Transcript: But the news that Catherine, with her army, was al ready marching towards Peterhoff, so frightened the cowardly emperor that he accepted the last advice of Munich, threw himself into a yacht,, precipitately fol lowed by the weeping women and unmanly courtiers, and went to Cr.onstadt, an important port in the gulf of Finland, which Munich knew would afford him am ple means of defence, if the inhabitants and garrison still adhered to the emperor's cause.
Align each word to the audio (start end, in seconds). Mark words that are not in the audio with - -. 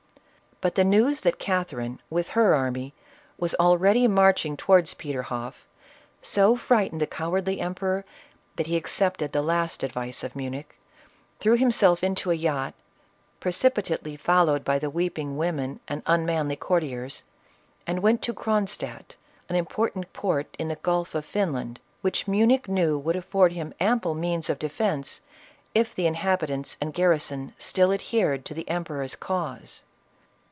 But 0.63 0.75
the 0.75 0.83
news 0.83 1.21
that 1.21 1.39
Catherine, 1.39 1.99
with 2.11 2.27
her 2.37 2.53
army, 2.53 2.93
was 3.35 3.55
al 3.59 3.77
ready 3.77 4.07
marching 4.07 4.55
towards 4.55 4.93
Peterhoff, 4.93 5.65
so 6.21 6.55
frightened 6.55 7.01
the 7.01 7.07
cowardly 7.07 7.59
emperor 7.59 8.05
that 8.57 8.67
he 8.67 8.75
accepted 8.77 9.31
the 9.31 9.41
last 9.41 9.81
advice 9.81 10.23
of 10.23 10.35
Munich, 10.35 10.77
threw 11.39 11.57
himself 11.57 12.03
into 12.03 12.29
a 12.29 12.35
yacht,, 12.35 12.75
precipitately 13.39 14.15
fol 14.15 14.45
lowed 14.45 14.63
by 14.63 14.77
the 14.77 14.91
weeping 14.91 15.35
women 15.35 15.79
and 15.87 16.03
unmanly 16.05 16.55
courtiers, 16.57 17.23
and 17.87 18.03
went 18.03 18.21
to 18.21 18.31
Cr.onstadt, 18.31 19.15
an 19.49 19.55
important 19.55 20.13
port 20.13 20.55
in 20.59 20.67
the 20.67 20.75
gulf 20.75 21.15
of 21.15 21.25
Finland, 21.25 21.79
which 22.01 22.27
Munich 22.27 22.67
knew 22.67 22.99
would 22.99 23.15
afford 23.15 23.51
him 23.53 23.73
am 23.79 23.99
ple 23.99 24.13
means 24.13 24.47
of 24.47 24.59
defence, 24.59 25.21
if 25.73 25.95
the 25.95 26.05
inhabitants 26.05 26.77
and 26.79 26.93
garrison 26.93 27.55
still 27.57 27.91
adhered 27.91 28.45
to 28.45 28.53
the 28.53 28.69
emperor's 28.69 29.15
cause. 29.15 29.81